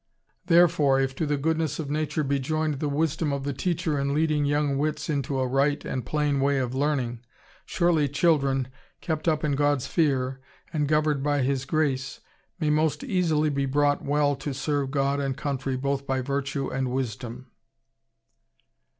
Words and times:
"Therefore 0.47 0.99
if 0.99 1.13
to 1.17 1.27
the 1.27 1.37
goodness 1.37 1.77
of 1.77 1.91
nature 1.91 2.23
be 2.23 2.39
joined 2.39 2.79
the 2.79 2.89
wisdom 2.89 3.31
of 3.31 3.43
the 3.43 3.53
teacher 3.53 3.99
in 3.99 4.15
leading 4.15 4.45
young 4.45 4.79
wits 4.79 5.11
into 5.11 5.37
a 5.37 5.45
right 5.45 5.85
and 5.85 6.03
plain 6.03 6.39
way 6.39 6.57
of 6.57 6.73
learning, 6.73 7.19
surely 7.67 8.09
children, 8.09 8.69
kept 8.99 9.27
up 9.27 9.43
in 9.43 9.51
God's 9.51 9.85
fear, 9.85 10.41
and 10.73 10.87
governed 10.87 11.21
by 11.21 11.43
His 11.43 11.65
grace, 11.65 12.19
may 12.59 12.71
most 12.71 13.03
easily 13.03 13.51
be 13.51 13.67
brought 13.67 14.03
well 14.03 14.35
to 14.37 14.55
serve 14.55 14.89
God 14.89 15.19
and 15.19 15.37
country 15.37 15.77
both 15.77 16.07
by 16.07 16.19
virtue 16.19 16.67
and 16.67 16.89
wisdom." 16.89 17.51